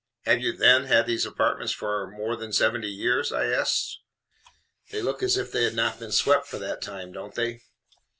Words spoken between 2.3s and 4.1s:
than seventy years?" I asked.